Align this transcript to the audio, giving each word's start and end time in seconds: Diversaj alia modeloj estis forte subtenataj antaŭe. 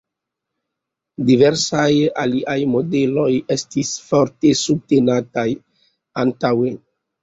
Diversaj 1.27 1.91
alia 2.23 2.57
modeloj 2.73 3.29
estis 3.59 3.95
forte 4.09 4.57
subtenataj 4.67 5.49
antaŭe. 6.29 6.79